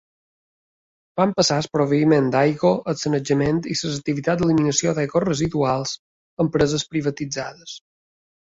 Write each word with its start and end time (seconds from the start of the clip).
Van 1.19 1.33
passar 1.39 1.57
el 1.63 1.67
proveïment 1.75 2.31
d'aigua, 2.35 2.71
el 2.95 2.97
sanejament 3.03 3.61
i 3.75 3.77
les 3.77 3.85
activitats 3.99 4.41
d'eliminació 4.43 4.97
d'aigües 5.01 5.27
residuals 5.29 5.95
a 6.01 6.49
empreses 6.49 6.91
privatitzades. 6.97 7.79